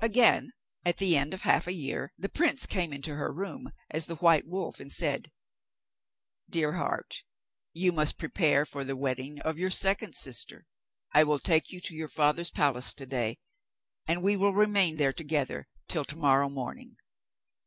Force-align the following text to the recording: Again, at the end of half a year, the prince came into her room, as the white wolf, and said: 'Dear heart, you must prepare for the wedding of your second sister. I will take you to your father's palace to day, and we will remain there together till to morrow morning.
Again, 0.00 0.52
at 0.86 0.96
the 0.96 1.14
end 1.14 1.34
of 1.34 1.42
half 1.42 1.66
a 1.66 1.74
year, 1.74 2.10
the 2.16 2.30
prince 2.30 2.64
came 2.64 2.90
into 2.90 3.16
her 3.16 3.30
room, 3.30 3.70
as 3.90 4.06
the 4.06 4.14
white 4.16 4.46
wolf, 4.46 4.80
and 4.80 4.90
said: 4.90 5.30
'Dear 6.48 6.72
heart, 6.78 7.22
you 7.74 7.92
must 7.92 8.16
prepare 8.16 8.64
for 8.64 8.82
the 8.82 8.96
wedding 8.96 9.38
of 9.42 9.58
your 9.58 9.68
second 9.68 10.14
sister. 10.14 10.64
I 11.12 11.22
will 11.24 11.38
take 11.38 11.70
you 11.70 11.82
to 11.82 11.94
your 11.94 12.08
father's 12.08 12.48
palace 12.48 12.94
to 12.94 13.04
day, 13.04 13.40
and 14.06 14.22
we 14.22 14.38
will 14.38 14.54
remain 14.54 14.96
there 14.96 15.12
together 15.12 15.68
till 15.86 16.06
to 16.06 16.16
morrow 16.16 16.48
morning. 16.48 16.96